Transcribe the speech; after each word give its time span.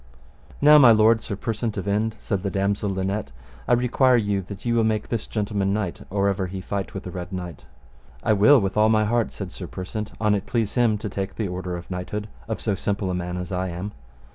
Now 0.61 0.79
my 0.79 0.89
lord 0.91 1.21
Sir 1.21 1.35
Persant 1.35 1.77
of 1.77 1.87
Inde, 1.87 2.15
said 2.17 2.41
the 2.41 2.49
damosel 2.49 2.89
Linet, 2.89 3.31
I 3.67 3.73
require 3.73 4.17
you 4.17 4.41
that 4.47 4.65
ye 4.65 4.73
will 4.73 4.83
make 4.83 5.09
this 5.09 5.27
gentleman 5.27 5.73
knight 5.73 6.01
or 6.09 6.27
ever 6.27 6.47
he 6.47 6.59
fight 6.59 6.95
with 6.95 7.03
the 7.03 7.11
Red 7.11 7.31
Knight. 7.31 7.67
I 8.23 8.33
will 8.33 8.59
with 8.59 8.75
all 8.75 8.89
my 8.89 9.05
heart, 9.05 9.31
said 9.31 9.51
Sir 9.51 9.67
Persant, 9.67 10.11
an 10.19 10.33
it 10.33 10.47
please 10.47 10.73
him 10.73 10.97
to 10.97 11.07
take 11.07 11.35
the 11.35 11.47
order 11.47 11.77
of 11.77 11.91
knighthood 11.91 12.29
of 12.47 12.59
so 12.59 12.73
simple 12.73 13.11
a 13.11 13.13
man 13.13 13.37
as 13.37 13.51
I 13.51 13.67
am. 13.67 13.91